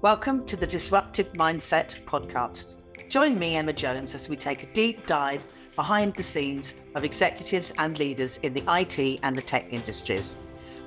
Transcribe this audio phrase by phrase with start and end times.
[0.00, 2.76] Welcome to the Disruptive Mindset podcast.
[3.08, 5.42] Join me, Emma Jones, as we take a deep dive
[5.74, 10.36] behind the scenes of executives and leaders in the IT and the tech industries.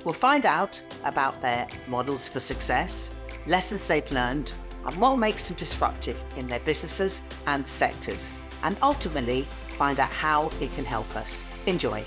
[0.06, 3.10] We'll find out about their models for success,
[3.46, 4.54] lessons they've learned,
[4.86, 8.32] and what makes them disruptive in their businesses and sectors,
[8.62, 11.44] and ultimately find out how it can help us.
[11.66, 12.02] Enjoy.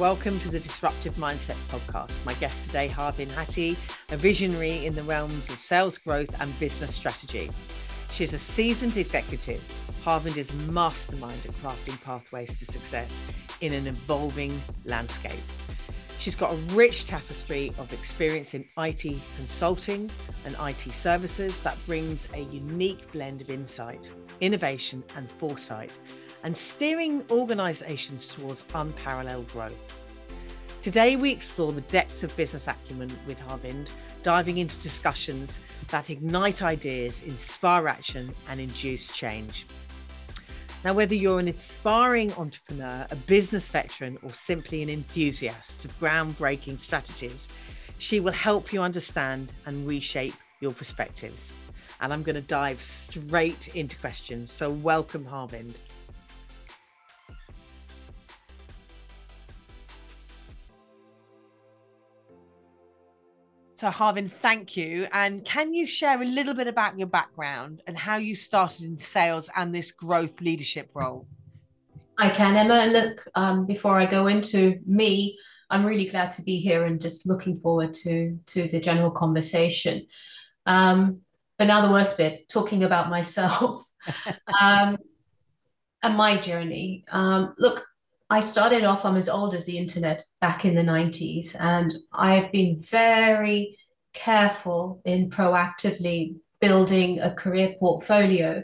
[0.00, 2.24] Welcome to the Disruptive Mindset podcast.
[2.24, 3.76] My guest today, Harvind Bhatti,
[4.10, 7.50] a visionary in the realms of sales growth and business strategy.
[8.10, 9.60] She is a seasoned executive.
[10.02, 13.20] Harvind is mastermind at crafting pathways to success
[13.60, 15.38] in an evolving landscape.
[16.18, 19.02] She's got a rich tapestry of experience in IT
[19.36, 20.10] consulting
[20.46, 24.08] and IT services that brings a unique blend of insight,
[24.40, 25.90] innovation, and foresight
[26.42, 29.96] and steering organisations towards unparalleled growth.
[30.82, 33.88] Today, we explore the depths of business acumen with Harvind,
[34.22, 39.66] diving into discussions that ignite ideas, inspire action, and induce change.
[40.82, 46.80] Now, whether you're an aspiring entrepreneur, a business veteran, or simply an enthusiast of groundbreaking
[46.80, 47.48] strategies,
[47.98, 51.52] she will help you understand and reshape your perspectives.
[52.00, 54.50] And I'm going to dive straight into questions.
[54.50, 55.74] So, welcome, Harvind.
[63.80, 65.06] So, Harvind, thank you.
[65.10, 68.98] And can you share a little bit about your background and how you started in
[68.98, 71.26] sales and this growth leadership role?
[72.18, 72.92] I can, Emma.
[72.92, 75.38] Look, um, before I go into me,
[75.70, 80.06] I'm really glad to be here and just looking forward to to the general conversation.
[80.66, 81.22] Um,
[81.56, 83.82] but now the worst bit, talking about myself
[84.60, 84.98] um,
[86.02, 87.06] and my journey.
[87.10, 87.86] Um, look,
[88.32, 92.52] I started off, I'm as old as the internet back in the 90s, and I've
[92.52, 93.76] been very
[94.12, 98.62] careful in proactively building a career portfolio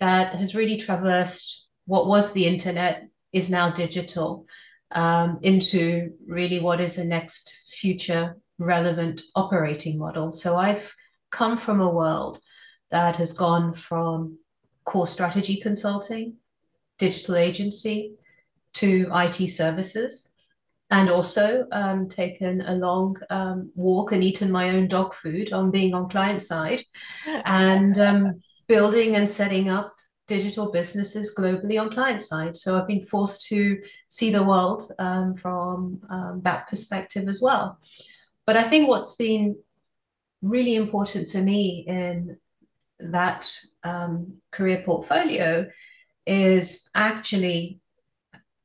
[0.00, 4.46] that has really traversed what was the internet is now digital
[4.92, 10.32] um, into really what is the next future relevant operating model.
[10.32, 10.94] So I've
[11.30, 12.40] come from a world
[12.90, 14.38] that has gone from
[14.84, 16.36] core strategy consulting,
[16.98, 18.14] digital agency,
[18.74, 20.32] to IT services
[20.90, 25.70] and also um, taken a long um, walk and eaten my own dog food on
[25.70, 26.84] being on client side
[27.46, 29.94] and um, building and setting up
[30.28, 32.56] digital businesses globally on client side.
[32.56, 37.78] So I've been forced to see the world um, from um, that perspective as well.
[38.46, 39.56] But I think what's been
[40.42, 42.36] really important for me in
[42.98, 43.50] that
[43.82, 45.68] um, career portfolio
[46.26, 47.80] is actually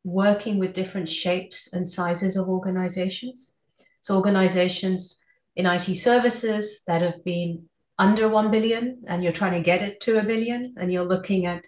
[0.07, 3.57] working with different shapes and sizes of organizations.
[3.99, 5.21] So organizations
[5.57, 7.67] in IT services that have been
[7.99, 11.45] under 1 billion and you're trying to get it to a billion and you're looking
[11.45, 11.63] at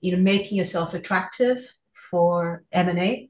[0.00, 1.58] you know making yourself attractive
[2.10, 3.28] for M&A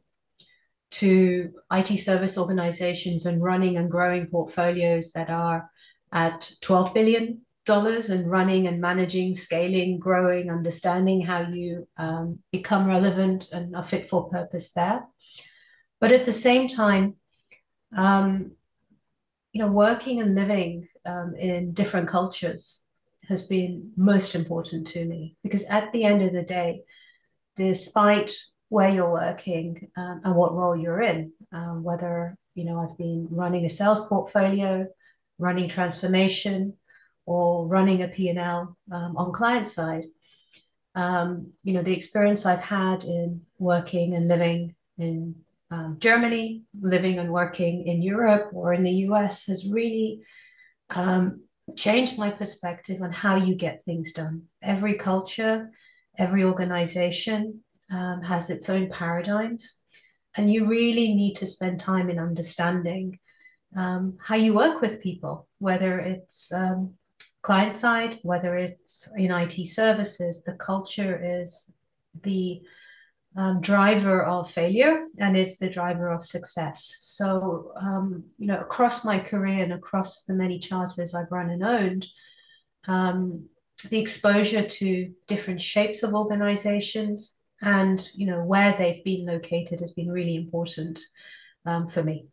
[0.93, 5.71] to IT service organizations and running and growing portfolios that are
[6.13, 12.87] at 12 billion dollars and running and managing, scaling, growing, understanding how you um, become
[12.87, 15.05] relevant and are fit for purpose there.
[16.01, 17.17] But at the same time,
[17.97, 18.53] um,
[19.53, 22.85] you know, working and living um, in different cultures
[23.29, 26.83] has been most important to me because at the end of the day,
[27.57, 28.33] despite
[28.69, 33.29] where you're working um, and what role you're in, um, whether you know I've been
[33.31, 34.89] running a sales portfolio,
[35.39, 36.75] running transformation,
[37.27, 40.05] or running a P&L um, on client side.
[40.95, 45.37] Um, you know, the experience I've had in working and living in
[45.71, 50.21] um, Germany, living and working in Europe or in the US has really
[50.91, 51.45] um,
[51.77, 54.43] changed my perspective on how you get things done.
[54.61, 55.71] Every culture,
[56.19, 59.79] every organization um, has its own paradigms.
[60.35, 63.19] And you really need to spend time in understanding
[63.77, 66.95] um, how you work with people, whether it's um,
[67.43, 71.75] client side, whether it's in IT services, the culture is
[72.23, 72.63] the
[73.37, 76.99] um, driver of failure and it's the driver of success.
[77.01, 81.65] So, um, you know, across my career and across the many charters I've run and
[81.65, 82.07] owned,
[82.87, 83.49] um,
[83.89, 89.93] the exposure to different shapes of organizations and, you know, where they've been located has
[89.93, 91.01] been really important
[91.65, 92.27] um, for me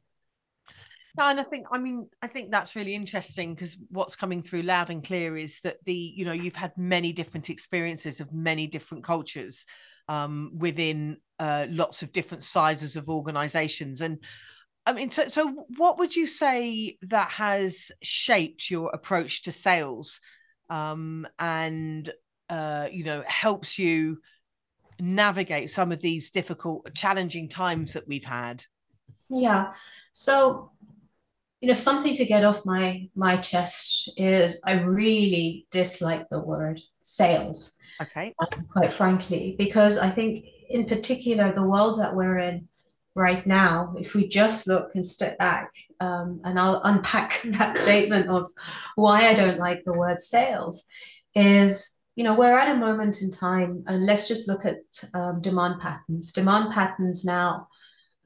[1.17, 4.89] and I think, I mean, I think that's really interesting because what's coming through loud
[4.89, 9.03] and clear is that the, you know, you've had many different experiences of many different
[9.03, 9.65] cultures
[10.07, 14.01] um, within uh, lots of different sizes of organizations.
[14.01, 14.19] And
[14.85, 20.19] I mean, so, so what would you say that has shaped your approach to sales
[20.69, 22.09] um, and,
[22.49, 24.19] uh, you know, helps you
[24.99, 28.63] navigate some of these difficult, challenging times that we've had?
[29.29, 29.73] Yeah.
[30.13, 30.71] So,
[31.61, 36.81] you know, something to get off my my chest is I really dislike the word
[37.01, 37.75] sales.
[38.01, 38.33] Okay.
[38.39, 42.69] Um, quite frankly, because I think in particular the world that we're in
[43.15, 48.29] right now, if we just look and step back, um, and I'll unpack that statement
[48.29, 48.49] of
[48.95, 50.85] why I don't like the word sales,
[51.35, 54.79] is you know we're at a moment in time, and let's just look at
[55.13, 56.31] um, demand patterns.
[56.31, 57.67] Demand patterns now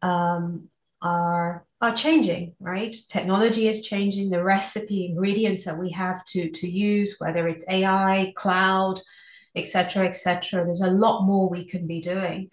[0.03, 0.69] um,
[1.03, 2.95] are are changing, right?
[3.09, 4.29] Technology is changing.
[4.29, 9.01] The recipe ingredients that we have to to use, whether it's AI, cloud,
[9.55, 10.63] etc., etc.
[10.63, 12.49] There's a lot more we can be doing,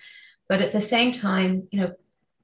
[0.48, 1.92] but at the same time, you know,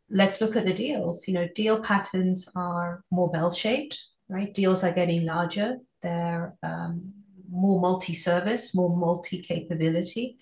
[0.09, 1.27] let's look at the deals.
[1.27, 4.55] You know, deal patterns are more bell-shaped, right?
[4.55, 5.79] Deals are getting larger.
[6.03, 7.13] They're um,
[7.51, 10.39] more multi-service, more multi-capability.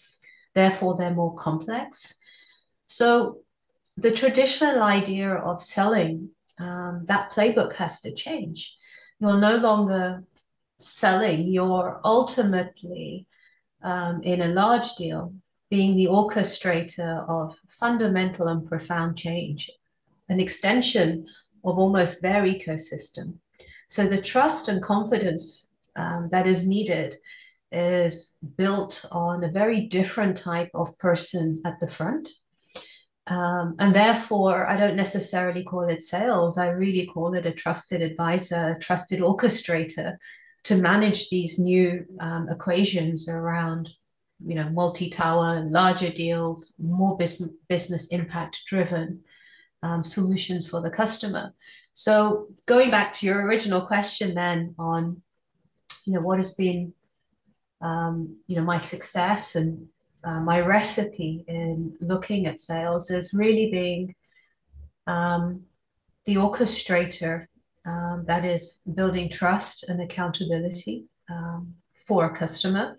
[0.55, 2.17] Therefore, they're more complex.
[2.87, 3.44] So
[3.97, 8.77] the traditional idea of selling, um, that playbook has to change.
[9.21, 10.25] You're no longer
[10.79, 13.29] selling, you're ultimately
[13.83, 15.35] um, in a large deal
[15.71, 19.71] being the orchestrator of fundamental and profound change,
[20.29, 21.27] an extension
[21.65, 23.35] of almost their ecosystem.
[23.89, 27.15] So the trust and confidence um, that is needed
[27.71, 32.29] is built on a very different type of person at the front
[33.27, 36.59] um, and therefore, I don't necessarily call it sales.
[36.59, 40.17] I really call it a trusted advisor, a trusted orchestrator
[40.65, 43.91] to manage these new um, equations around,
[44.45, 49.21] you know, multi-tower, larger deals, more business business impact driven
[49.83, 51.55] um, solutions for the customer.
[51.95, 55.23] So going back to your original question, then on,
[56.05, 56.93] you know, what has been,
[57.81, 59.87] um, you know, my success and
[60.25, 64.15] uh, my recipe in looking at sales is really being
[65.07, 65.63] um,
[66.25, 67.47] the orchestrator
[67.87, 71.75] um, that is building trust and accountability um,
[72.07, 72.97] for a customer.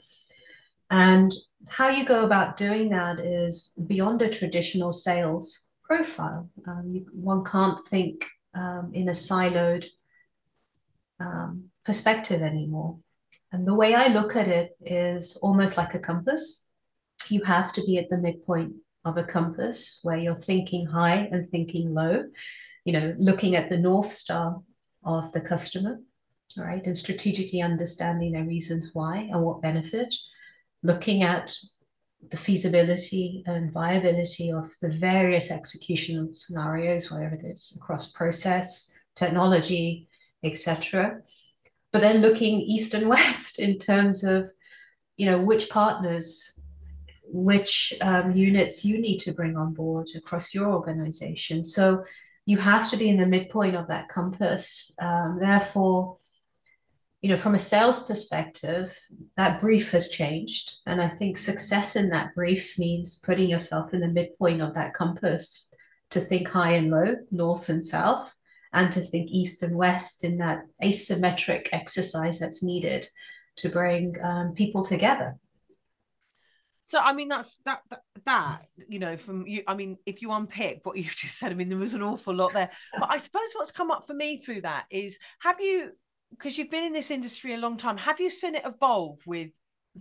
[0.91, 1.33] And
[1.67, 6.47] how you go about doing that is beyond a traditional sales profile.
[6.67, 9.87] Um, you, one can't think um, in a siloed
[11.19, 12.99] um, perspective anymore.
[13.51, 16.64] And the way I look at it is almost like a compass
[17.31, 21.47] you have to be at the midpoint of a compass where you're thinking high and
[21.47, 22.23] thinking low,
[22.83, 24.61] you know, looking at the North Star
[25.03, 25.99] of the customer,
[26.57, 26.85] right?
[26.85, 30.13] And strategically understanding their reasons why and what benefit,
[30.81, 31.55] looking at
[32.31, 40.07] the feasibility and viability of the various executional scenarios, whether it's across process, technology,
[40.43, 41.21] etc.
[41.91, 44.49] But then looking east and west in terms of,
[45.17, 46.54] you know, which partners
[47.35, 51.65] which um, units you need to bring on board across your organization.
[51.65, 52.05] So
[52.45, 54.91] you have to be in the midpoint of that compass.
[54.99, 56.17] Um, therefore,
[57.21, 58.97] you know, from a sales perspective,
[59.35, 60.75] that brief has changed.
[60.85, 64.93] And I think success in that brief means putting yourself in the midpoint of that
[64.93, 65.67] compass
[66.11, 68.33] to think high and low, north and south,
[68.71, 73.09] and to think east and west in that asymmetric exercise that's needed
[73.57, 75.35] to bring um, people together.
[76.85, 80.31] So I mean that's that, that that you know from you I mean if you
[80.31, 82.69] unpick what you've just said I mean there was an awful lot there.
[82.97, 85.91] But I suppose what's come up for me through that is have you
[86.29, 89.51] because you've been in this industry a long time have you seen it evolve with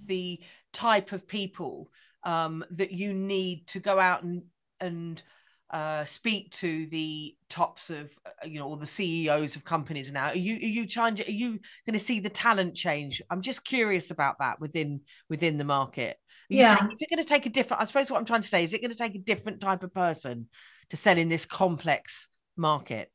[0.06, 0.40] the
[0.72, 1.88] type of people
[2.24, 4.42] um, that you need to go out and
[4.80, 5.22] and
[5.70, 10.26] uh, speak to the tops of uh, you know all the CEOs of companies now?
[10.26, 13.22] Are you are you trying to, are you going to see the talent change?
[13.30, 16.16] I'm just curious about that within within the market.
[16.48, 17.82] yeah, is it going to take a different?
[17.82, 19.82] I suppose what I'm trying to say is it going to take a different type
[19.82, 20.48] of person
[20.90, 23.10] to sell in this complex market?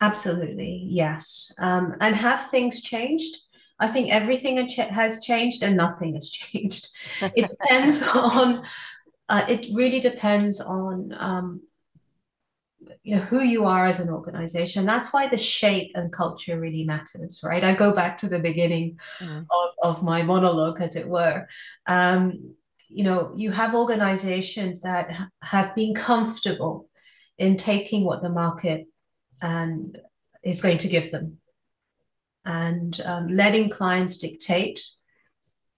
[0.00, 1.54] Absolutely, yes.
[1.58, 3.34] Um, and have things changed?
[3.78, 6.88] I think everything has changed and nothing has changed.
[7.34, 8.64] It depends on.
[9.26, 11.62] Uh, it really depends on um,
[13.02, 14.86] you know who you are as an organization.
[14.86, 17.64] That's why the shape and culture really matters right?
[17.64, 19.46] I go back to the beginning mm.
[19.50, 21.46] of, of my monologue as it were.
[21.86, 22.54] Um,
[22.88, 25.10] you know you have organizations that
[25.42, 26.88] have been comfortable
[27.38, 28.86] in taking what the market
[29.42, 29.98] and
[30.42, 31.38] is going to give them
[32.44, 34.80] and um, letting clients dictate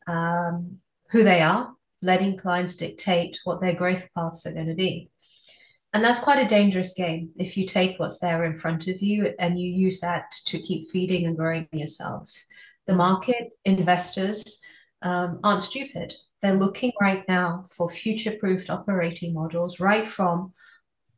[0.07, 0.79] um,
[1.11, 1.73] who they are
[2.03, 5.09] letting clients dictate what their growth paths are going to be
[5.97, 9.33] and that's quite a dangerous game if you take what's there in front of you
[9.39, 12.45] and you use that to keep feeding and growing yourselves.
[12.87, 14.61] The market, investors
[15.01, 16.13] um, aren't stupid.
[16.43, 20.53] They're looking right now for future proofed operating models, right from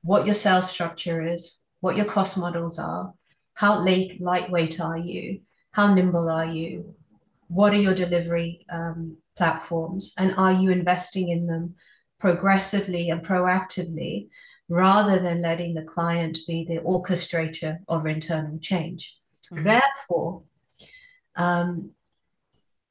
[0.02, 3.12] what your sales structure is, what your cost models are,
[3.54, 5.40] how late, lightweight are you,
[5.72, 6.94] how nimble are you,
[7.48, 11.74] what are your delivery um, platforms, and are you investing in them
[12.20, 14.28] progressively and proactively
[14.68, 19.16] rather than letting the client be the orchestrator of internal change.
[19.50, 19.64] Mm-hmm.
[19.64, 20.42] Therefore,
[21.36, 21.90] um,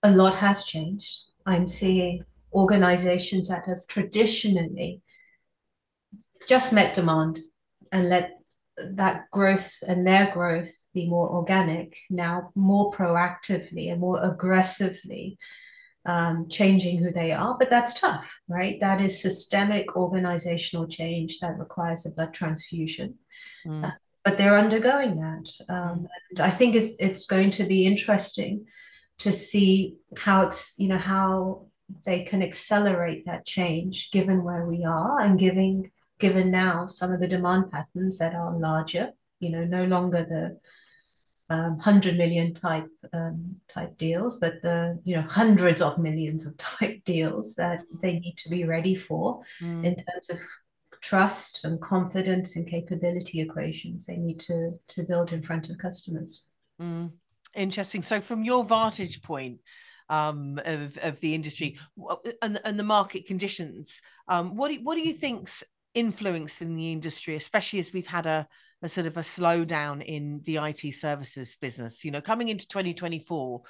[0.03, 1.25] a lot has changed.
[1.45, 5.01] I'm seeing organizations that have traditionally
[6.47, 7.39] just met demand
[7.91, 8.31] and let
[8.77, 15.37] that growth and their growth be more organic now more proactively and more aggressively
[16.07, 18.79] um, changing who they are, but that's tough, right?
[18.79, 23.15] That is systemic organizational change that requires a blood transfusion.
[23.65, 23.83] Mm.
[23.83, 23.91] Uh,
[24.23, 25.49] but they're undergoing that.
[25.69, 26.07] Um, mm.
[26.29, 28.65] and I think it's it's going to be interesting
[29.19, 31.67] to see how it's you know how
[32.05, 37.19] they can accelerate that change given where we are and giving given now some of
[37.19, 40.59] the demand patterns that are larger you know no longer the
[41.49, 46.57] um, hundred million type um, type deals, but the you know hundreds of millions of
[46.57, 49.83] type deals that they need to be ready for mm.
[49.85, 50.37] in terms of
[51.01, 56.49] trust and confidence and capability equations they need to to build in front of customers.
[56.81, 57.11] Mm.
[57.55, 58.03] Interesting.
[58.03, 59.59] So, from your vantage point,
[60.09, 61.77] um, of of the industry
[62.41, 64.01] and and the market conditions.
[64.27, 65.63] Um, what do what do you think's
[65.93, 68.47] influenced in the industry, especially as we've had a
[68.81, 72.05] a sort of a slowdown in the IT services business.
[72.05, 73.61] You know, coming into 2024,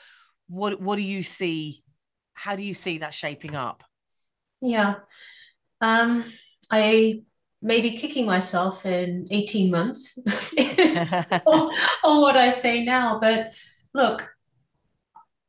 [0.48, 1.84] what what do you see?
[2.34, 3.84] How do you see that shaping up?
[4.62, 4.96] Yeah.
[5.82, 6.24] Um,
[6.70, 7.22] I
[7.62, 10.18] may be kicking myself in 18 months
[11.46, 11.72] on,
[12.04, 13.52] on what I say now, but
[13.94, 14.30] look,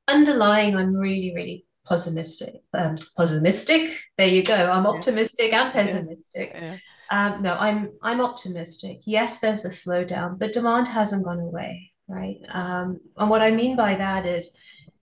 [0.07, 2.63] underlying, I'm really, really pessimistic.
[2.75, 3.99] Um, pessimistic.
[4.17, 4.55] There you go.
[4.55, 5.65] I'm optimistic yeah.
[5.65, 6.51] and pessimistic.
[6.55, 6.61] Yeah.
[6.61, 6.77] Yeah.
[7.11, 9.01] Um, no, I'm I'm optimistic.
[9.07, 12.39] Yes, there's a slowdown, but demand hasn't gone away, right?
[12.51, 14.57] Um, and what I mean by that is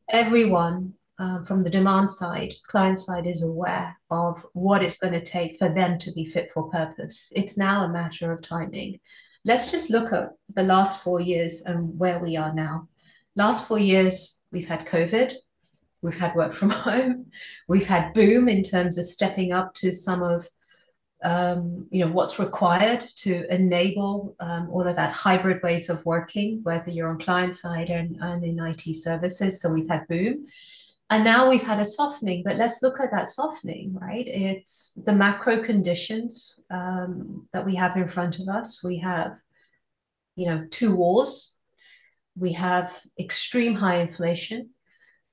[0.08, 5.24] everyone um, from the demand side, client side, is aware of what it's going to
[5.24, 7.32] take for them to be fit for purpose.
[7.34, 9.00] It's now a matter of timing.
[9.44, 12.88] Let's just look at the last four years and where we are now.
[13.34, 15.34] Last four years, we've had COVID,
[16.06, 17.26] we've had work from home,
[17.68, 20.48] we've had boom in terms of stepping up to some of
[21.24, 26.60] um, you know what's required to enable um, all of that hybrid ways of working,
[26.62, 29.60] whether you're on client side and, and in IT services.
[29.60, 30.46] So we've had boom,
[31.10, 32.42] and now we've had a softening.
[32.44, 34.26] But let's look at that softening, right?
[34.26, 38.84] It's the macro conditions um, that we have in front of us.
[38.84, 39.36] We have,
[40.36, 41.56] you know, two wars.
[42.38, 44.70] We have extreme high inflation.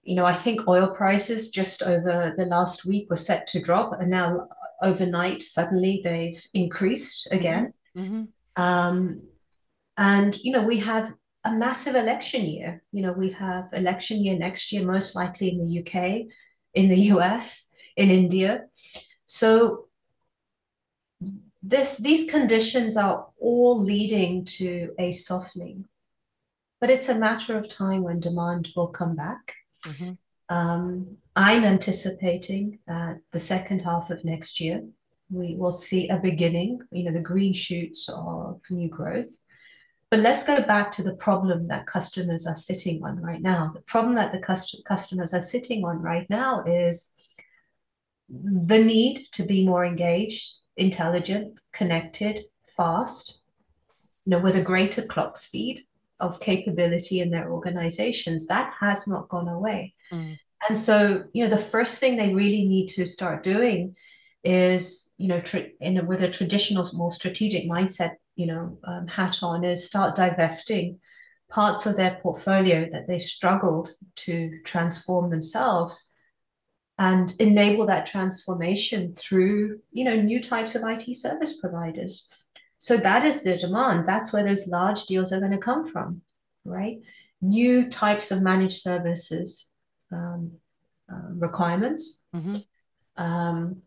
[0.03, 3.99] You know, I think oil prices just over the last week were set to drop,
[3.99, 4.47] and now
[4.81, 7.37] overnight suddenly they've increased mm-hmm.
[7.37, 7.73] again.
[7.95, 8.23] Mm-hmm.
[8.61, 9.21] um,
[9.97, 12.83] and you know we have a massive election year.
[12.91, 15.95] You know we have election year next year most likely in the uk
[16.73, 18.63] in the us in india.
[19.25, 19.87] So
[21.61, 25.85] this these conditions are all leading to a softening.
[26.81, 30.11] But it's a matter of time when demand will come back mm-hmm.
[30.49, 34.83] Um, I'm anticipating that the second half of next year,
[35.31, 39.43] we will see a beginning, you know, the green shoots of new growth.
[40.11, 43.71] But let's go back to the problem that customers are sitting on right now.
[43.73, 47.15] The problem that the cust- customers are sitting on right now is
[48.29, 52.45] the need to be more engaged, intelligent, connected,
[52.77, 53.39] fast,
[54.25, 55.81] you know, with a greater clock speed
[56.23, 58.47] of capability in their organizations.
[58.47, 59.93] That has not gone away.
[60.11, 60.37] Mm.
[60.67, 63.95] And so, you know, the first thing they really need to start doing
[64.43, 65.41] is, you know,
[65.79, 70.15] in a, with a traditional, more strategic mindset, you know, um, hat on, is start
[70.15, 70.99] divesting
[71.49, 76.09] parts of their portfolio that they've struggled to transform themselves
[76.97, 82.29] and enable that transformation through, you know, new types of IT service providers.
[82.83, 84.05] So that is the demand.
[84.05, 86.21] That's where those large deals are going to come from,
[86.65, 86.99] right?
[87.39, 89.71] New types of managed services
[90.11, 90.51] um,
[91.09, 92.57] uh, requirements, mm-hmm.
[93.15, 93.83] um,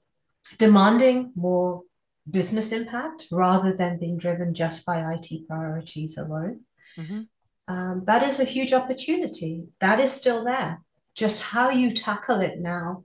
[0.56, 1.82] demanding more
[2.30, 6.60] business impact rather than being driven just by IT priorities alone.
[6.96, 7.20] Mm-hmm.
[7.68, 9.64] Um, that is a huge opportunity.
[9.78, 10.80] That is still there.
[11.14, 13.04] Just how you tackle it now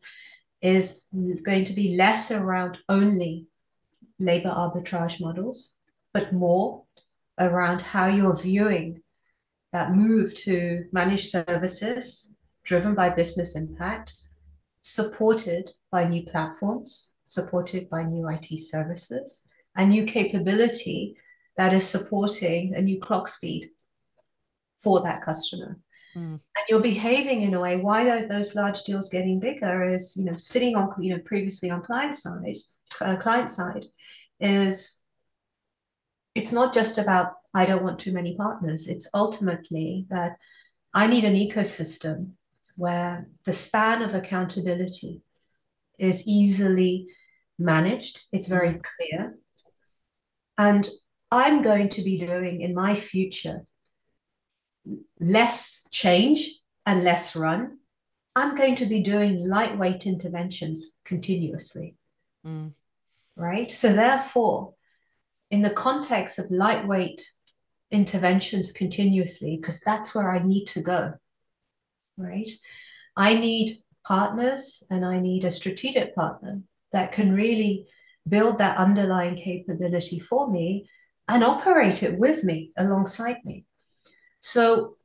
[0.62, 1.08] is
[1.44, 3.48] going to be less around only
[4.20, 5.74] labor arbitrage models,
[6.14, 6.84] but more
[7.40, 9.02] around how you're viewing
[9.74, 14.14] that move to managed services driven by business impact,
[14.82, 21.16] supported by new platforms, supported by new IT services, and new capability
[21.58, 23.70] that is supporting a new clock speed
[24.82, 25.80] for that customer.
[26.16, 26.40] Mm.
[26.56, 27.78] And you're behaving in a way.
[27.78, 29.84] Why are those large deals getting bigger?
[29.84, 32.56] Is you know sitting on you know previously on client side,
[33.00, 33.86] uh, client side,
[34.40, 35.01] is
[36.36, 38.88] it's not just about I don't want too many partners.
[38.88, 40.38] It's ultimately that
[40.94, 42.32] I need an ecosystem
[42.78, 45.22] where the span of accountability
[46.00, 47.08] is easily
[47.60, 48.22] managed.
[48.32, 48.82] It's very mm.
[48.84, 49.38] clear.
[50.58, 50.88] And
[51.30, 53.64] I'm going to be doing in my future
[55.20, 56.50] less change
[56.86, 57.78] and less run.
[58.36, 61.96] I'm going to be doing lightweight interventions continuously.
[62.46, 62.74] Mm.
[63.36, 63.72] Right.
[63.72, 64.74] So, therefore,
[65.52, 67.30] in the context of lightweight
[67.92, 71.14] interventions continuously, because that's where I need to go.
[72.18, 72.50] Right.
[73.16, 76.62] I need partners and I need a strategic partner
[76.94, 77.88] that can really
[78.28, 80.90] build that underlying capability for me
[81.28, 83.66] and operate it with me alongside me.
[84.40, 84.96] So,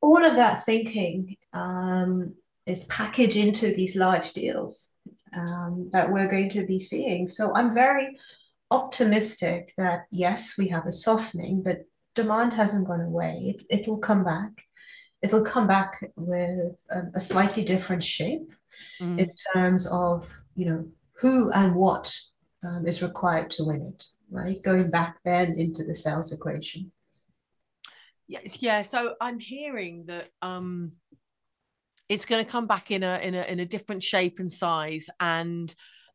[0.00, 2.34] all of that thinking um,
[2.66, 4.92] is packaged into these large deals
[5.34, 7.26] um, that we're going to be seeing.
[7.26, 8.18] So, I'm very
[8.70, 13.54] optimistic that yes, we have a softening, but demand hasn't gone away.
[13.56, 14.50] It, it'll come back.
[15.22, 18.52] It'll come back with a, a slightly different shape
[19.00, 19.18] mm.
[19.18, 22.14] in terms of you know who and what
[22.62, 24.04] um, is required to win it
[24.34, 24.60] right?
[24.62, 26.90] Going back then into the sales equation.
[28.26, 28.82] Yes, yeah.
[28.82, 30.92] So I'm hearing that um
[32.08, 35.08] it's going to come back in a in a in a different shape and size
[35.20, 35.74] and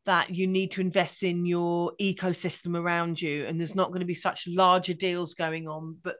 [0.09, 4.07] that you need to invest in your ecosystem around you and there's not going to
[4.07, 6.15] be such larger deals going on but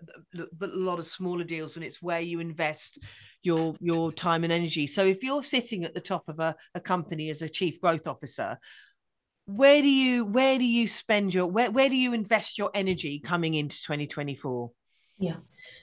[0.53, 2.99] but a lot of smaller deals and it's where you invest
[3.41, 4.85] your your time and energy.
[4.85, 8.05] So if you're sitting at the top of a, a company as a chief growth
[8.05, 8.59] officer
[9.47, 13.19] where do you where do you spend your where, where do you invest your energy
[13.19, 14.69] coming into 2024
[15.17, 15.37] yeah.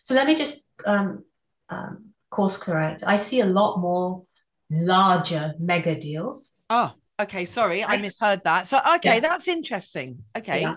[0.05, 1.25] So let me just um,
[1.71, 3.03] um course correct.
[3.05, 4.23] I see a lot more
[4.71, 6.55] larger mega deals.
[6.71, 9.21] Oh okay sorry i, misheard that so okay yeah.
[9.21, 10.77] that's interesting okay yeah.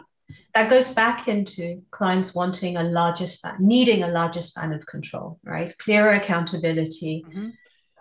[0.56, 5.39] that goes back into clients wanting a larger span needing a larger span of control
[5.43, 7.49] right clearer accountability mm-hmm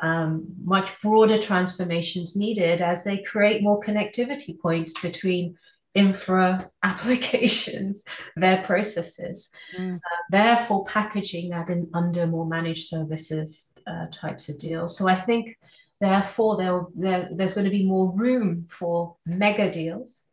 [0.01, 5.57] um, much broader transformations needed as they create more connectivity points between
[5.95, 8.05] infra applications,
[8.37, 9.97] their processes, mm.
[9.97, 14.97] uh, therefore packaging that in under more managed services uh, types of deals.
[14.97, 15.59] So I think
[16.01, 20.25] therefore there, there, there's going to be more room for mega deals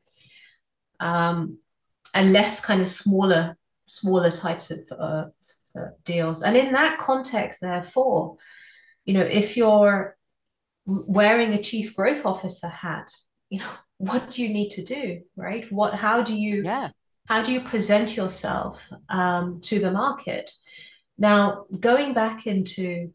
[0.99, 1.58] um,
[2.13, 5.25] and less kind of smaller smaller types of uh,
[6.04, 6.43] deals.
[6.43, 8.38] And in that context, therefore,
[9.06, 10.17] you know, if you're
[10.86, 13.12] wearing a chief growth officer hat,
[13.49, 15.71] you know, what do you need to do, right?
[15.71, 16.89] What, how do you, yeah.
[17.28, 20.51] how do you present yourself um, to the market?
[21.17, 23.13] Now, going back into,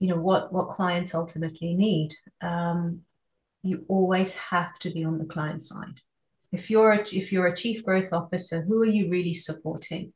[0.00, 3.00] you know, what what clients ultimately need, um,
[3.62, 6.00] you always have to be on the client side.
[6.52, 10.12] If you're a, if you're a chief growth officer, who are you really supporting?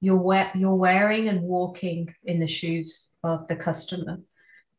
[0.00, 4.18] you're we- you're wearing and walking in the shoes of the customer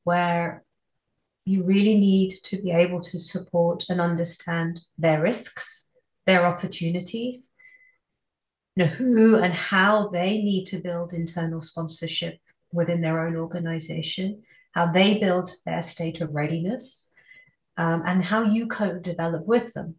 [0.03, 0.63] where
[1.45, 5.91] you really need to be able to support and understand their risks
[6.25, 7.51] their opportunities
[8.75, 12.37] you know who and how they need to build internal sponsorship
[12.73, 17.11] within their own organization how they build their state of readiness
[17.77, 19.95] um, and how you co-develop with them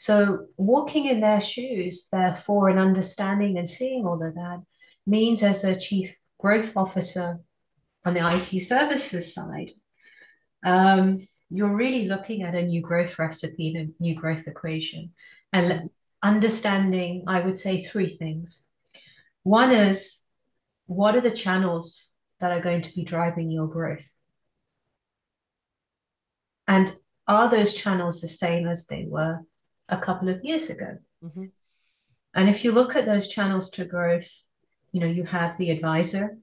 [0.00, 4.62] so walking in their shoes, therefore, and understanding and seeing all of that
[5.06, 7.40] means as a chief growth officer
[8.06, 9.70] on the IT services side,
[10.64, 15.12] um, you're really looking at a new growth recipe and a new growth equation
[15.52, 15.90] and
[16.22, 18.64] understanding, I would say, three things.
[19.42, 20.26] One is
[20.90, 24.16] what are the channels that are going to be driving your growth?
[26.66, 26.94] And
[27.28, 29.44] are those channels the same as they were
[29.88, 30.98] a couple of years ago.
[31.22, 31.46] Mm-hmm.
[32.34, 34.30] And if you look at those channels to growth,
[34.90, 36.38] you know, you have the advisor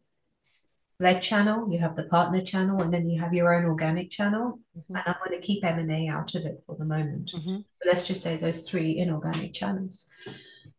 [0.99, 4.59] led channel, you have the partner channel, and then you have your own organic channel.
[4.77, 4.95] Mm-hmm.
[4.95, 7.33] And I'm going to keep M&A out of it for the moment.
[7.35, 7.57] Mm-hmm.
[7.85, 10.07] let's just say those three inorganic channels.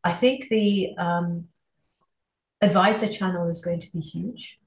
[0.03, 1.45] I think the um,
[2.61, 4.59] advisor channel is going to be huge,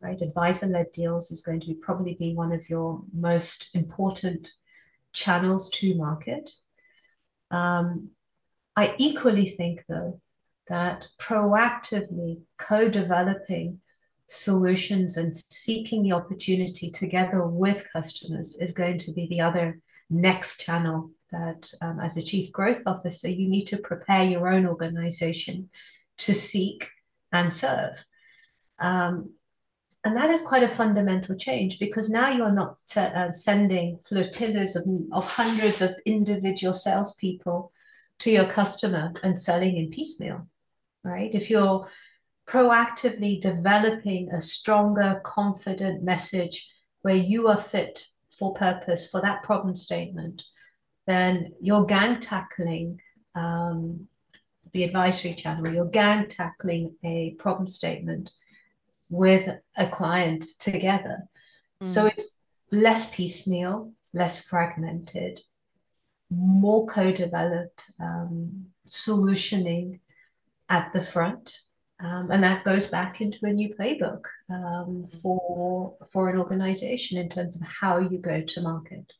[0.00, 0.20] right?
[0.20, 4.50] Advisor led deals is going to be probably be one of your most important
[5.12, 6.50] channels to market.
[7.50, 8.10] Um,
[8.76, 10.20] I equally think, though,
[10.68, 13.80] that proactively co developing
[14.26, 20.60] solutions and seeking the opportunity together with customers is going to be the other next
[20.60, 25.68] channel that, um, as a chief growth officer, you need to prepare your own organization
[26.18, 26.88] to seek
[27.32, 28.04] and serve.
[28.78, 29.34] Um,
[30.04, 34.84] and that is quite a fundamental change because now you're not uh, sending flotillas of,
[35.12, 37.72] of hundreds of individual salespeople
[38.18, 40.48] to your customer and selling in piecemeal,
[41.04, 41.30] right?
[41.32, 41.88] If you're
[42.48, 46.68] proactively developing a stronger, confident message
[47.02, 50.42] where you are fit for purpose for that problem statement,
[51.06, 53.00] then you're gang tackling
[53.34, 54.08] um,
[54.72, 58.30] the advisory channel, you're gang tackling a problem statement
[59.10, 61.18] with a client together.
[61.82, 61.88] Mm.
[61.88, 65.40] So it's less piecemeal, less fragmented,
[66.30, 70.00] more co-developed um, solutioning
[70.68, 71.58] at the front.
[72.00, 77.28] Um, and that goes back into a new playbook um, for for an organization in
[77.28, 79.12] terms of how you go to market.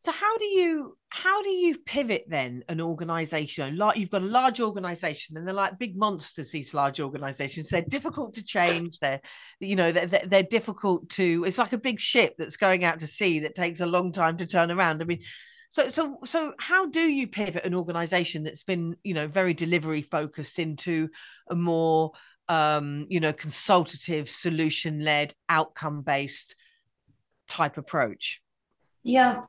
[0.00, 3.76] So how do you how do you pivot then an organization?
[3.76, 7.68] Like you've got a large organization and they're like big monsters, these large organizations.
[7.68, 9.00] They're difficult to change.
[9.00, 9.20] They're,
[9.58, 13.08] you know, they're, they're difficult to, it's like a big ship that's going out to
[13.08, 15.02] sea that takes a long time to turn around.
[15.02, 15.22] I mean,
[15.70, 20.02] so so so how do you pivot an organization that's been, you know, very delivery
[20.02, 21.08] focused into
[21.50, 22.12] a more
[22.48, 26.54] um, you know, consultative, solution led, outcome based
[27.48, 28.40] type approach?
[29.02, 29.42] Yeah,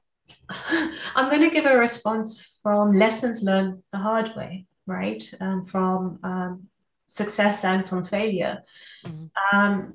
[1.16, 5.24] I'm going to give a response from lessons learned the hard way, right?
[5.40, 6.68] Um, from um,
[7.08, 8.64] success and from failure.
[9.06, 9.58] Mm-hmm.
[9.58, 9.94] Um,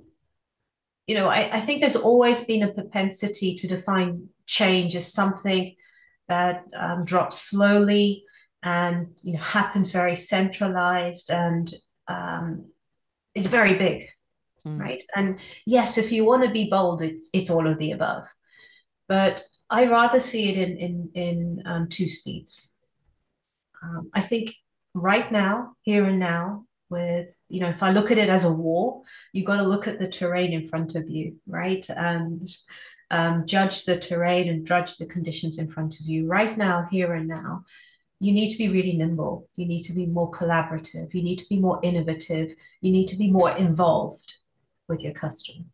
[1.06, 5.74] you know, I, I think there's always been a propensity to define change as something
[6.28, 8.24] that um, drops slowly
[8.62, 11.72] and you know happens very centralized and
[12.08, 12.66] um,
[13.34, 14.06] is very big,
[14.66, 14.80] mm.
[14.80, 15.02] right?
[15.14, 18.26] And yes, if you want to be bold, it's it's all of the above.
[19.06, 22.74] But I rather see it in in in um, two speeds.
[23.82, 24.54] Um, I think
[24.94, 28.52] right now, here and now, with you know, if I look at it as a
[28.52, 32.48] war, you got to look at the terrain in front of you, right, and
[33.10, 36.26] um, judge the terrain and judge the conditions in front of you.
[36.26, 37.64] Right now, here and now,
[38.20, 39.48] you need to be really nimble.
[39.56, 41.12] You need to be more collaborative.
[41.14, 42.54] You need to be more innovative.
[42.80, 44.34] You need to be more involved
[44.88, 45.66] with your customer.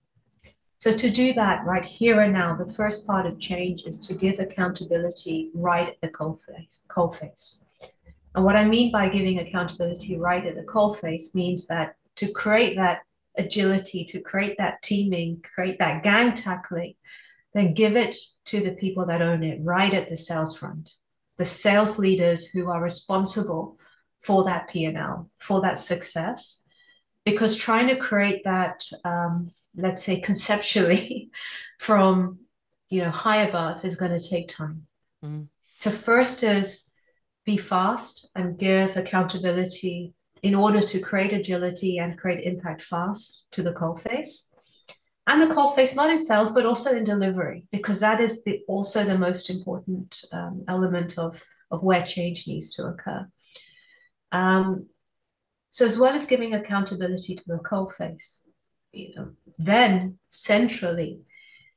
[0.81, 4.15] So to do that right here and now, the first part of change is to
[4.15, 6.87] give accountability right at the coalface.
[6.87, 7.67] coalface.
[8.35, 12.77] And what I mean by giving accountability right at the coalface means that to create
[12.77, 13.01] that
[13.37, 16.95] agility, to create that teaming, create that gang tackling,
[17.53, 18.17] then give it
[18.47, 20.95] to the people that own it right at the sales front,
[21.37, 23.77] the sales leaders who are responsible
[24.23, 26.65] for that P&L, for that success.
[27.27, 31.31] Because trying to create that um, let's say conceptually
[31.79, 32.39] from
[32.89, 34.87] you know high above is going to take time.
[35.25, 35.49] Mm.
[35.77, 36.91] so first is
[37.45, 43.63] be fast and give accountability in order to create agility and create impact fast to
[43.63, 44.55] the coal face.
[45.27, 48.63] And the coal face not in sales but also in delivery because that is the
[48.67, 53.29] also the most important um, element of of where change needs to occur.
[54.33, 54.89] Um,
[55.71, 58.49] so as well as giving accountability to the coal face
[58.93, 61.21] you know, then centrally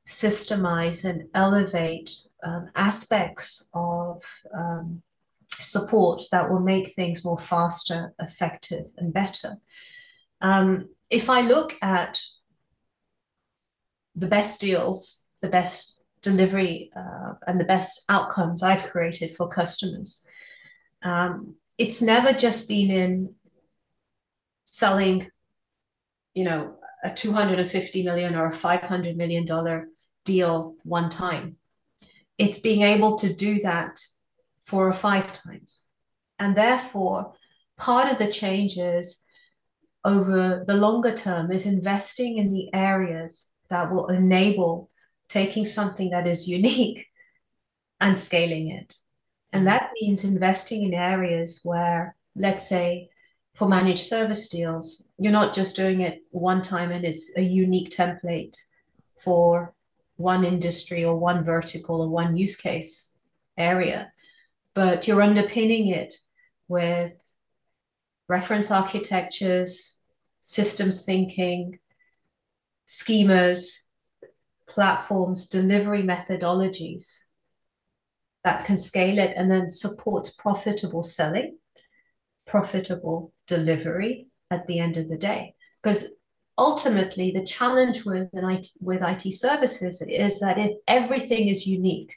[0.08, 2.12] systemize and elevate
[2.44, 4.22] um, aspects of
[4.58, 5.02] um,
[5.50, 9.58] support that will make things more faster, effective, and better.
[10.42, 12.20] Um, if I look at
[14.16, 20.28] the best deals, the best delivery, uh, and the best outcomes I've created for customers,
[21.02, 23.36] um, it's never just been in
[24.66, 25.30] selling,
[26.34, 29.90] you know, a 250 million or a 500 million dollar
[30.26, 31.58] deal one time.
[32.38, 34.00] It's being able to do that
[34.64, 35.86] four or five times.
[36.40, 37.34] And therefore,
[37.78, 39.24] part of the changes
[40.06, 44.90] over the longer term is investing in the areas that will enable
[45.30, 47.08] taking something that is unique
[48.00, 48.96] and scaling it.
[49.52, 53.10] And that means investing in areas where, let's say,
[53.56, 57.92] for managed service deals, you're not just doing it one time and it's a unique
[57.92, 58.58] template
[59.24, 59.74] for
[60.16, 63.18] one industry or one vertical or one use case
[63.58, 64.12] area,
[64.74, 66.14] but you're underpinning it
[66.68, 67.14] with
[68.28, 70.04] reference architectures,
[70.42, 71.78] systems thinking,
[72.88, 73.82] schemas,
[74.68, 77.24] platforms, delivery methodologies
[78.44, 81.58] that can scale it and then supports profitable selling,
[82.46, 85.56] profitable delivery at the end of the day.
[85.82, 86.16] Because
[86.58, 92.16] ultimately, the challenge with IT, with IT services is that if everything is unique,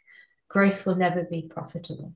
[0.48, 2.12] growth will never be profitable.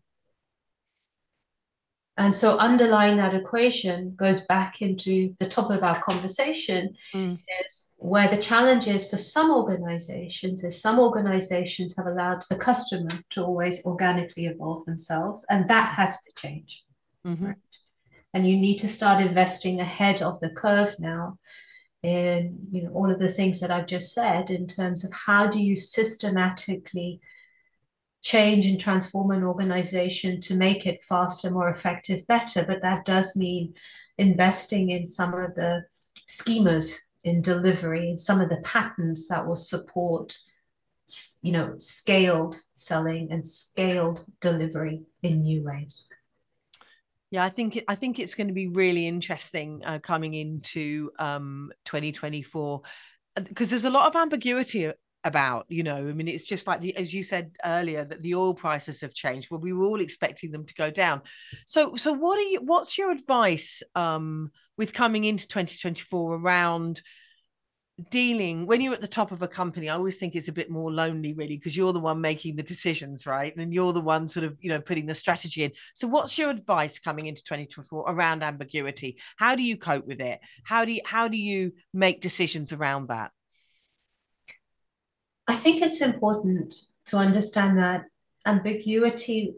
[2.20, 7.38] And so underlying that equation goes back into the top of our conversation mm.
[7.64, 13.08] is where the challenge is for some organizations is some organizations have allowed the customer
[13.30, 16.84] to always organically evolve themselves, and that has to change.
[17.26, 17.46] Mm-hmm.
[17.46, 17.56] Right?
[18.32, 21.38] And you need to start investing ahead of the curve now
[22.02, 25.48] in you know all of the things that I've just said in terms of how
[25.48, 27.20] do you systematically
[28.22, 32.64] change and transform an organization to make it faster, more effective, better.
[32.66, 33.74] But that does mean
[34.18, 35.84] investing in some of the
[36.28, 40.36] schemas in delivery and some of the patterns that will support
[41.42, 46.06] you know scaled selling and scaled delivery in new ways
[47.30, 51.70] yeah, I think I think it's going to be really interesting uh, coming into um,
[51.84, 52.82] 2024
[53.36, 54.90] because there's a lot of ambiguity
[55.22, 58.34] about you know i mean it's just like the as you said earlier that the
[58.34, 61.20] oil prices have changed well we were all expecting them to go down.
[61.66, 67.02] So so what are you what's your advice um with coming into 2024 around
[68.10, 70.70] dealing when you're at the top of a company i always think it's a bit
[70.70, 73.56] more lonely really because you're the one making the decisions right?
[73.56, 75.72] And you're the one sort of you know putting the strategy in.
[75.94, 79.18] So what's your advice coming into 2024 around ambiguity?
[79.36, 80.40] How do you cope with it?
[80.64, 83.30] How do you how do you make decisions around that?
[85.46, 86.74] I think it's important
[87.06, 88.04] to understand that
[88.46, 89.54] ambiguity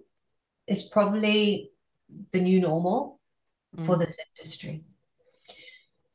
[0.67, 1.71] is probably
[2.31, 3.21] the new normal
[3.77, 3.85] mm.
[3.87, 4.83] for this industry.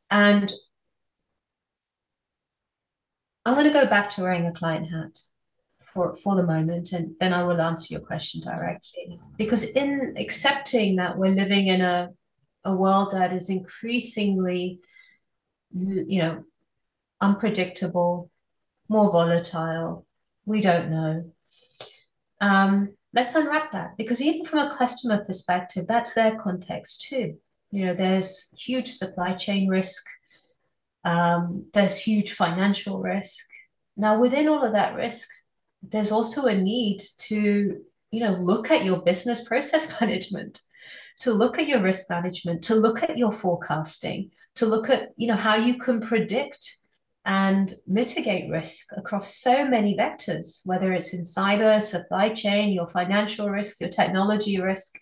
[0.10, 0.52] And
[3.48, 5.18] I'm going to go back to wearing a client hat
[5.82, 9.22] for, for the moment, and then I will answer your question directly.
[9.38, 12.10] Because in accepting that we're living in a,
[12.66, 14.82] a world that is increasingly,
[15.74, 16.44] you know,
[17.22, 18.30] unpredictable,
[18.90, 20.06] more volatile.
[20.46, 21.32] We don't know.
[22.42, 27.38] Um, let's unwrap that because even from a customer perspective, that's their context too.
[27.72, 30.06] You know, there's huge supply chain risk.
[31.04, 33.46] Um, there's huge financial risk.
[33.96, 35.28] Now, within all of that risk,
[35.82, 37.82] there's also a need to,
[38.12, 40.62] you know, look at your business process management,
[41.22, 45.28] to look at your risk management, to look at your forecasting, to look at, you
[45.28, 46.78] know, how you can predict
[47.26, 53.50] and mitigate risk across so many vectors, whether it's in cyber, supply chain, your financial
[53.50, 54.98] risk, your technology risk.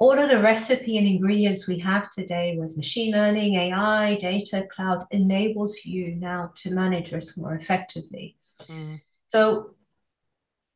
[0.00, 5.04] All of the recipe and ingredients we have today with machine learning, AI, data, cloud
[5.10, 8.36] enables you now to manage risk more effectively.
[8.66, 9.00] Mm.
[9.28, 9.74] So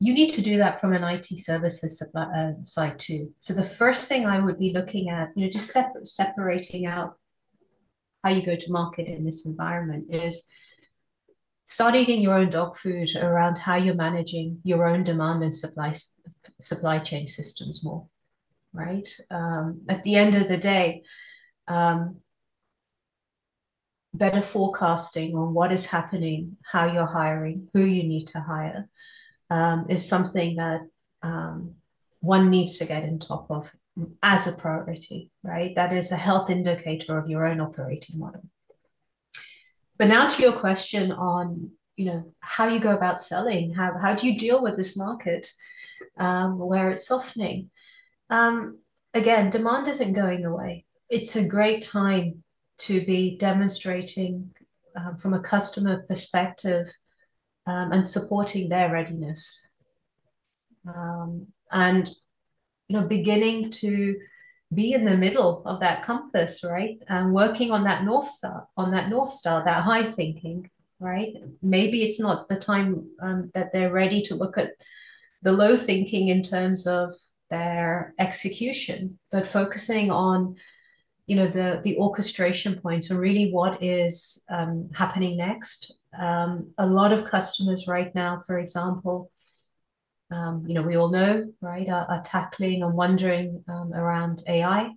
[0.01, 3.33] you need to do that from an IT services uh, side too.
[3.41, 7.15] So the first thing I would be looking at, you know, just separating out
[8.25, 10.49] how you go to market in this environment is
[11.65, 15.93] start eating your own dog food around how you're managing your own demand and supply
[16.61, 18.07] supply chain systems more
[18.73, 21.03] right um, at the end of the day
[21.69, 22.17] um,
[24.15, 28.89] better forecasting on what is happening how you're hiring who you need to hire
[29.51, 30.83] um, is something that
[31.23, 31.75] um,
[32.21, 33.71] one needs to get in top of
[34.23, 35.75] as a priority, right?
[35.75, 38.43] That is a health indicator of your own operating model.
[39.99, 44.15] But now to your question on, you know, how you go about selling, how, how
[44.15, 45.53] do you deal with this market
[46.17, 47.71] um, where it's softening?
[48.33, 48.79] Um,
[49.13, 50.87] again, demand isn't going away.
[51.11, 52.43] It's a great time
[52.79, 54.51] to be demonstrating
[54.97, 56.89] um, from a customer perspective
[57.67, 59.69] um, and supporting their readiness.
[60.89, 62.09] Um, and
[62.89, 64.19] you know, beginning to
[64.73, 66.97] be in the middle of that compass, right?
[67.09, 71.35] And working on that North Star, on that North Star, that high thinking, right?
[71.61, 74.73] Maybe it's not the time um, that they're ready to look at
[75.43, 77.13] the low thinking in terms of
[77.53, 80.57] their execution, but focusing on
[81.27, 85.95] you know the the orchestration points and really what is um, happening next.
[86.19, 89.31] Um, a lot of customers right now, for example,
[90.31, 94.91] um, you know, we all know, right, are, are tackling and wondering um, around AI,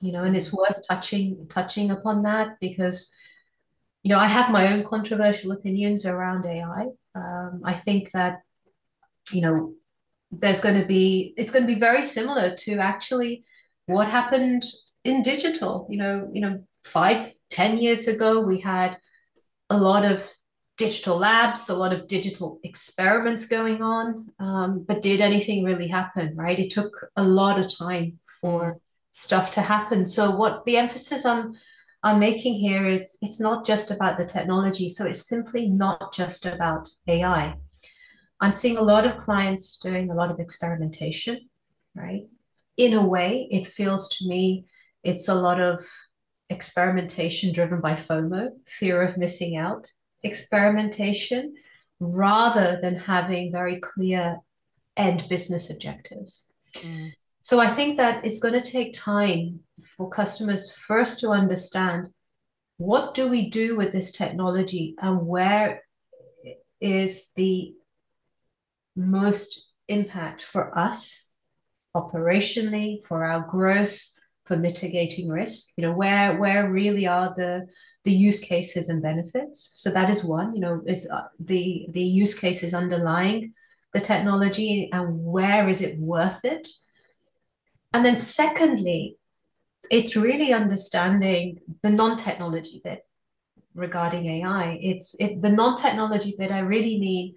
[0.00, 3.14] you know, and it's worth touching touching upon that because,
[4.02, 6.88] you know, I have my own controversial opinions around AI.
[7.14, 8.40] Um, I think that,
[9.32, 9.74] you know,
[10.32, 13.44] there's going to be it's going to be very similar to actually
[13.86, 14.64] what happened
[15.04, 15.86] in digital.
[15.90, 18.96] You know, you know, five ten years ago we had
[19.70, 20.28] a lot of
[20.78, 24.30] digital labs, a lot of digital experiments going on.
[24.40, 26.58] Um, but did anything really happen, right?
[26.58, 28.78] It took a lot of time for
[29.12, 30.06] stuff to happen.
[30.06, 31.54] So what the emphasis I'm
[32.02, 34.88] I'm making here, it's it's not just about the technology.
[34.88, 37.54] So it's simply not just about AI.
[38.42, 41.48] I'm seeing a lot of clients doing a lot of experimentation,
[41.94, 42.24] right?
[42.76, 44.64] In a way, it feels to me
[45.04, 45.84] it's a lot of
[46.50, 49.86] experimentation driven by FOMO, fear of missing out,
[50.24, 51.54] experimentation,
[52.00, 54.38] rather than having very clear
[54.96, 56.50] end business objectives.
[56.74, 57.12] Mm.
[57.42, 59.60] So I think that it's going to take time
[59.96, 62.08] for customers first to understand
[62.76, 65.82] what do we do with this technology and where
[66.80, 67.74] is the
[68.96, 71.32] most impact for us
[71.96, 74.00] operationally for our growth
[74.44, 75.70] for mitigating risk?
[75.76, 77.66] You know where where really are the
[78.04, 79.72] the use cases and benefits?
[79.74, 83.54] So that is one you know is uh, the the use cases underlying
[83.92, 86.68] the technology and where is it worth it?
[87.92, 89.18] And then secondly
[89.90, 93.04] it's really understanding the non-technology bit
[93.74, 97.34] regarding ai it's it the non-technology bit i really mean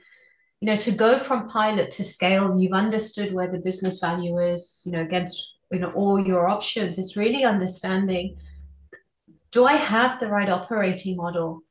[0.61, 4.83] you know to go from pilot to scale you've understood where the business value is
[4.85, 6.97] you know against you know all your options.
[6.97, 8.37] It's really understanding
[9.51, 11.61] do i have the right operating model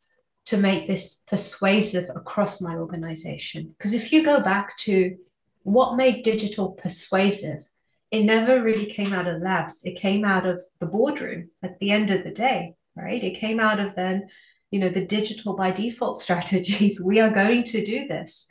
[0.46, 3.74] to make this persuasive across my organization?
[3.76, 5.16] Because if you go back to
[5.62, 7.68] what made digital persuasive
[8.10, 9.82] it never really came out of labs.
[9.82, 13.22] It came out of the boardroom at the end of the day right?
[13.22, 14.28] It came out of then
[14.70, 17.02] you know the digital by default strategies.
[17.04, 18.48] We are going to do this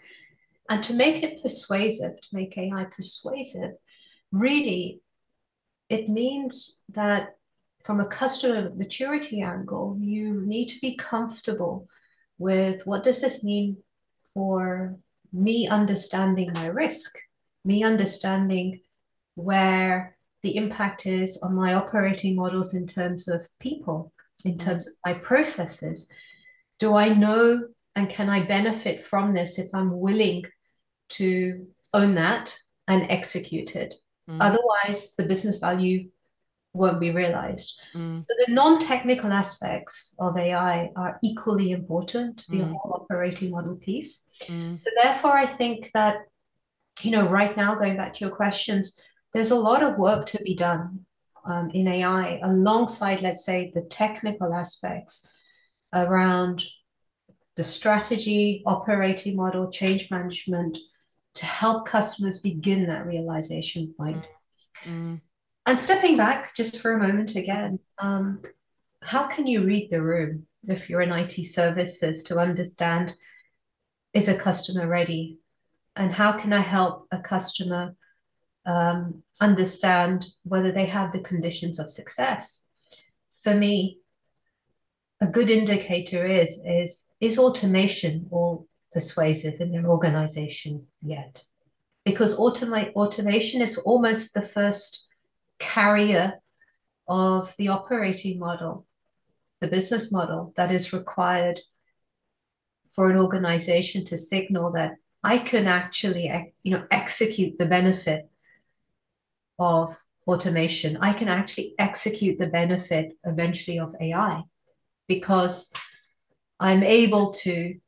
[0.74, 3.72] and to make it persuasive to make ai persuasive
[4.32, 5.02] really
[5.90, 7.36] it means that
[7.84, 11.88] from a customer maturity angle, you need to be comfortable
[12.38, 13.78] with what does this mean
[14.34, 14.98] for
[15.32, 17.18] me understanding my risk,
[17.66, 18.80] me understanding
[19.36, 24.12] where the impact is on my operating models in terms of people,
[24.46, 24.68] in mm-hmm.
[24.70, 26.10] terms of my processes.
[26.80, 30.46] Do I know and can I benefit from this if I'm willing
[31.18, 33.96] to own that and execute it?
[34.30, 34.38] Mm.
[34.40, 36.10] Otherwise, the business value
[36.74, 37.80] won't be realized.
[37.94, 38.22] Mm.
[38.22, 42.72] So the non-technical aspects of AI are equally important, the mm.
[42.72, 44.28] whole operating model piece.
[44.44, 44.82] Mm.
[44.82, 46.18] So therefore, I think that,
[47.02, 49.00] you know, right now, going back to your questions,
[49.34, 51.06] there's a lot of work to be done
[51.46, 55.28] um, in AI alongside, let's say, the technical aspects
[55.94, 56.64] around
[57.56, 60.78] the strategy, operating model, change management,
[61.36, 64.28] to help customers begin that realization point.
[64.86, 65.22] Mm.
[65.66, 68.42] And stepping back just for a moment again, um,
[69.02, 73.14] how can you read the room if you're in IT services to understand
[74.14, 75.40] is a customer ready?
[75.96, 77.96] And how can I help a customer
[78.66, 82.70] um, understand whether they have the conditions of success?
[83.42, 84.00] For me,
[85.22, 91.44] a good indicator is is is automation all persuasive in their organization yet.
[92.06, 95.08] Because automate, automation is almost the first
[95.60, 96.40] carrier
[97.08, 98.86] of the operating model,
[99.62, 101.60] the business model that is required
[102.92, 108.30] for an organization to signal that I can actually you know, execute the benefit
[109.58, 109.96] of
[110.28, 110.98] automation.
[110.98, 114.44] I can actually execute the benefit eventually of AI
[115.08, 115.72] because
[116.60, 117.80] I'm able to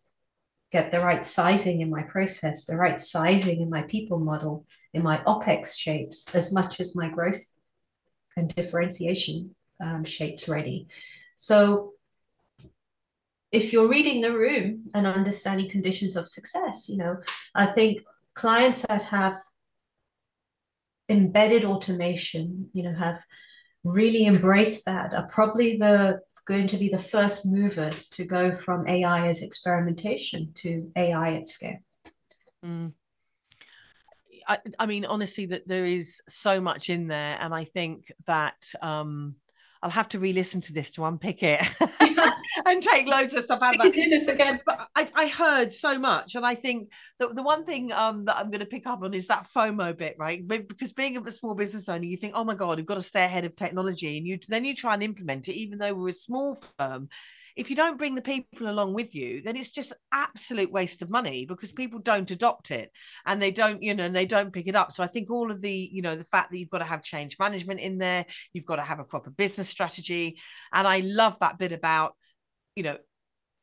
[0.75, 5.01] get the right sizing in my process, the right sizing in my people model, in
[5.01, 7.43] my OPEX shapes, as much as my growth
[8.35, 10.87] and differentiation um, shapes ready.
[11.37, 11.93] So
[13.53, 17.13] if you're reading the room and understanding conditions of success, you know,
[17.63, 18.01] I think
[18.33, 19.35] clients that have
[21.07, 23.23] embedded automation, you know, have
[23.85, 28.87] really embraced that are probably the going to be the first movers to go from
[28.87, 31.79] AI as experimentation to AI at scale.
[32.63, 32.93] Mm.
[34.47, 38.73] I, I, mean, honestly, that there is so much in there, and I think that
[38.81, 39.35] um,
[39.81, 41.61] I'll have to re-listen to this to unpick it
[42.65, 43.79] and take loads of stuff out.
[43.79, 44.09] of it.
[44.09, 44.59] this again.
[44.65, 48.37] But I, I heard so much, and I think that the one thing um, that
[48.37, 50.45] I'm going to pick up on is that FOMO bit, right?
[50.47, 53.23] Because being a small business owner, you think, oh my god, we've got to stay
[53.23, 56.13] ahead of technology, and you then you try and implement it, even though we're a
[56.13, 57.09] small firm
[57.55, 61.09] if you don't bring the people along with you, then it's just absolute waste of
[61.09, 62.91] money because people don't adopt it
[63.25, 64.91] and they don't, you know, and they don't pick it up.
[64.91, 67.01] So I think all of the, you know, the fact that you've got to have
[67.01, 70.37] change management in there, you've got to have a proper business strategy.
[70.73, 72.15] And I love that bit about,
[72.75, 72.97] you know,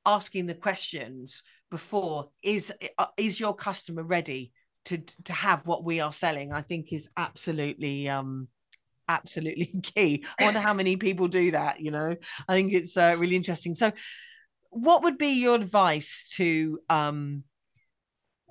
[0.06, 4.52] asking the questions before is uh, is your customer ready
[4.84, 8.46] to to have what we are selling i think is absolutely um
[9.14, 10.24] absolutely key.
[10.38, 12.16] I wonder how many people do that you know?
[12.48, 13.74] I think it's uh, really interesting.
[13.74, 13.92] So
[14.70, 17.44] what would be your advice to um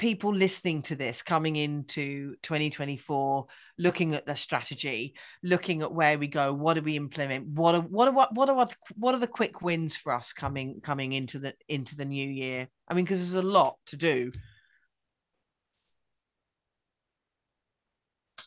[0.02, 3.46] people listening to this coming into 2024
[3.78, 7.82] looking at the strategy looking at where we go what do we implement what are
[7.82, 11.38] what are what, what are what are the quick wins for us coming coming into
[11.38, 12.68] the into the new year?
[12.88, 14.32] I mean because there's a lot to do.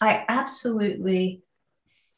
[0.01, 1.45] I absolutely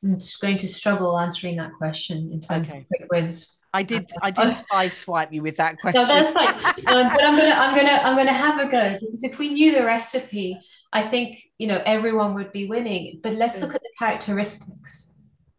[0.05, 2.81] am just going to struggle answering that question in terms okay.
[2.81, 4.11] of quick wins I did.
[4.23, 6.03] I did I swipe you with that question.
[6.03, 6.55] No, that's fine.
[6.87, 9.73] um, but I'm gonna, I'm gonna, I'm gonna have a go because if we knew
[9.73, 10.59] the recipe,
[10.95, 13.21] I think you know everyone would be winning.
[13.23, 15.13] But let's look at the characteristics,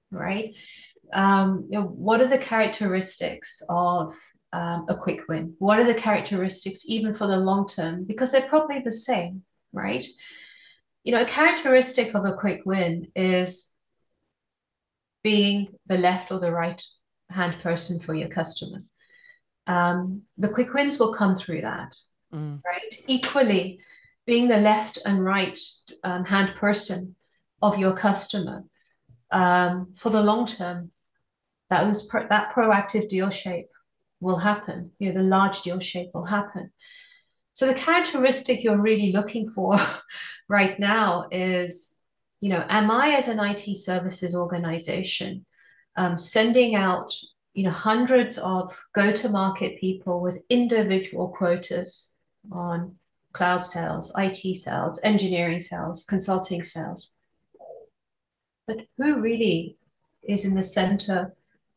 [0.09, 0.55] right?
[1.13, 4.15] Um, you know, what are the characteristics of
[4.51, 5.53] um, a quick win?
[5.59, 8.03] What are the characteristics even for the long term?
[8.03, 10.07] Because they're probably the same, right?
[11.03, 13.71] You know, a characteristic of a quick win is
[15.27, 16.81] being the left or the right
[17.29, 18.81] hand person for your customer.
[19.77, 21.93] Um, the quick wins will come through that,
[22.33, 22.61] mm.
[22.65, 22.93] right?
[23.07, 23.81] Equally,
[24.25, 25.59] being the left and right
[26.05, 27.17] um, hand person
[27.61, 28.63] of your customer
[29.29, 30.91] um, for the long term,
[31.69, 33.67] that was pro- that proactive deal shape
[34.21, 34.91] will happen.
[34.97, 36.71] You know, the large deal shape will happen.
[37.51, 39.77] So the characteristic you're really looking for
[40.47, 41.96] right now is,
[42.39, 45.45] you know, am I as an IT services organization
[45.95, 47.11] um, sending out
[47.53, 52.13] you know hundreds of go-to-market people with individual quotas
[52.51, 52.95] on
[53.33, 57.13] cloud sales, IT sales, engineering sales, consulting sales.
[58.67, 59.77] But who really
[60.27, 61.33] is in the center?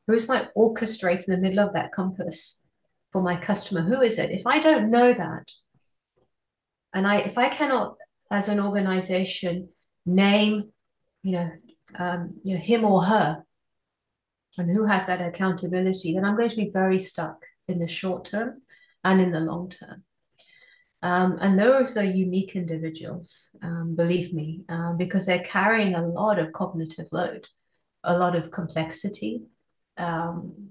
[0.07, 2.67] Who is my orchestrator in the middle of that compass
[3.13, 3.83] for my customer?
[3.83, 4.31] Who is it?
[4.31, 5.51] If I don't know that,
[6.93, 7.97] and I if I cannot,
[8.31, 9.69] as an organization,
[10.07, 10.71] name,
[11.23, 11.51] you know,
[11.99, 13.45] um, you know, him or her
[14.59, 18.27] and who has that accountability, then I'm going to be very stuck in the short
[18.27, 18.63] term
[19.05, 20.05] and in the long term.
[21.03, 26.39] Um, and those are unique individuals, um, believe me, uh, because they're carrying a lot
[26.39, 27.49] of cognitive load,
[28.05, 29.43] a lot of complexity,
[29.97, 30.71] um,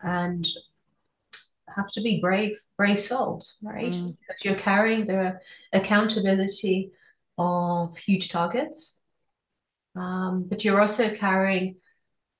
[0.00, 0.48] and
[1.68, 3.92] have to be brave, brave souls, right?
[3.92, 4.16] Mm.
[4.20, 5.38] Because you're carrying the
[5.72, 6.90] accountability
[7.38, 9.00] of huge targets,
[9.96, 11.76] um, but you're also carrying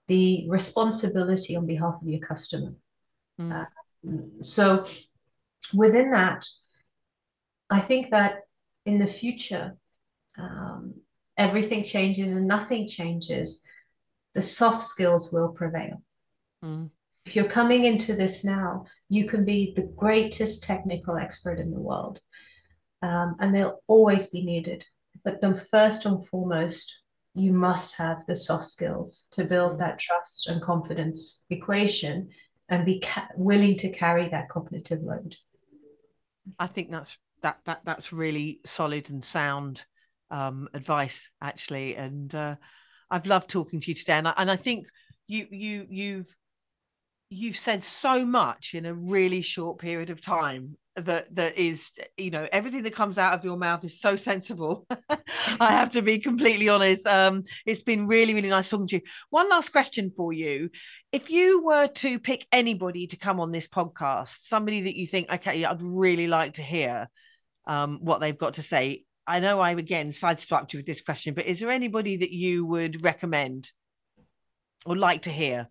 [0.08, 2.74] the responsibility on behalf of your customer.
[3.40, 3.52] Mm.
[3.52, 4.86] Uh, so
[5.72, 6.46] within that,
[7.70, 8.40] I think that
[8.84, 9.76] in the future,
[10.38, 10.94] um,
[11.36, 13.62] everything changes and nothing changes.
[14.34, 16.02] The soft skills will prevail.
[16.64, 16.90] Mm.
[17.24, 21.80] If you're coming into this now, you can be the greatest technical expert in the
[21.80, 22.20] world,
[23.02, 24.84] um, and they'll always be needed.
[25.24, 27.00] But then, first and foremost,
[27.34, 32.28] you must have the soft skills to build that trust and confidence equation
[32.68, 35.36] and be ca- willing to carry that cognitive load.
[36.58, 39.84] I think that's that that that's really solid and sound
[40.30, 41.96] um, advice actually.
[41.96, 42.56] And uh,
[43.10, 44.14] i've loved talking to you today.
[44.14, 44.86] And I, and I think
[45.26, 46.34] you you you've
[47.30, 52.30] you've said so much in a really short period of time that that is you
[52.30, 54.86] know everything that comes out of your mouth is so sensible.
[55.08, 55.18] I
[55.72, 57.06] have to be completely honest.
[57.06, 59.02] Um it's been really really nice talking to you.
[59.30, 60.70] One last question for you.
[61.12, 65.32] If you were to pick anybody to come on this podcast somebody that you think
[65.32, 67.08] okay i'd really like to hear
[67.66, 71.34] um what they've got to say i know i again sideswiped you with this question
[71.34, 73.70] but is there anybody that you would recommend
[74.84, 75.68] or like to hear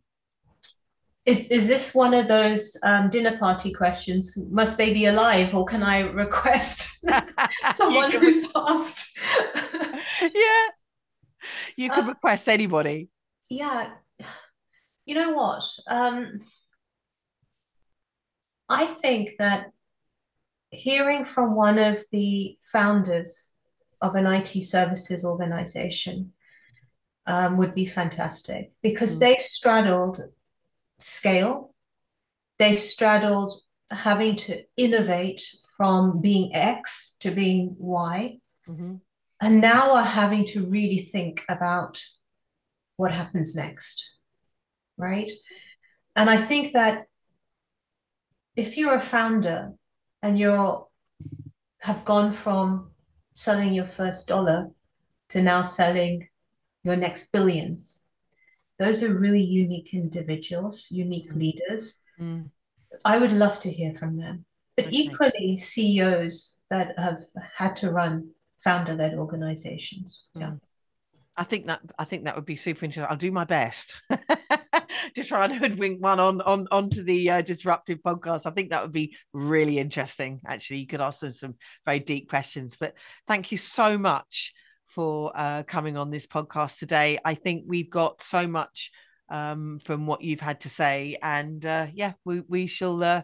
[1.32, 4.38] is is this one of those um, dinner party questions?
[4.50, 6.90] Must they be alive, or can I request
[7.78, 9.18] someone who's passed?
[10.22, 10.66] yeah,
[11.78, 13.10] you could uh, request anybody.
[13.50, 13.90] Yeah,
[15.06, 15.64] you know what?
[15.88, 16.42] Um,
[18.68, 19.72] I think that
[20.70, 23.56] hearing from one of the founders
[24.02, 26.34] of an IT services organization
[27.26, 29.20] um, would be fantastic because mm.
[29.20, 30.22] they've straddled
[31.04, 31.74] scale.
[32.60, 35.44] They've straddled having to innovate
[35.76, 38.38] from being X to being Y,
[38.68, 38.96] mm-hmm.
[39.42, 42.02] and now are having to really think about
[42.98, 44.08] what happens next,
[44.98, 45.32] right?
[46.16, 47.08] And I think that
[48.56, 49.72] if you're a founder
[50.22, 50.88] and you're
[51.80, 52.92] have gone from
[53.34, 54.70] selling your first dollar
[55.30, 56.28] to now selling
[56.84, 58.01] your next billions,
[58.82, 61.40] those are really unique individuals, unique mm.
[61.40, 62.00] leaders.
[62.20, 62.50] Mm.
[63.06, 64.46] I would love to hear from them.
[64.76, 64.98] but okay.
[64.98, 67.22] equally CEOs that have
[67.56, 68.32] had to run
[68.64, 70.26] founder-led organizations.
[70.34, 70.48] Yeah.
[70.48, 70.60] Mm.
[71.38, 73.10] I think that I think that would be super interesting.
[73.10, 78.00] I'll do my best to try and hoodwink one on on onto the uh, disruptive
[78.00, 78.46] podcast.
[78.46, 80.42] I think that would be really interesting.
[80.46, 81.56] Actually, you could ask them some
[81.86, 82.76] very deep questions.
[82.80, 82.96] But
[83.28, 84.54] thank you so much
[84.94, 87.18] for uh, coming on this podcast today.
[87.24, 88.92] I think we've got so much
[89.30, 93.22] um, from what you've had to say, and uh, yeah, we we shall uh,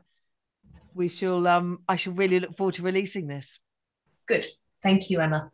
[0.94, 3.60] we shall um I shall really look forward to releasing this.
[4.28, 4.48] Good.
[4.82, 5.52] Thank you, Emma.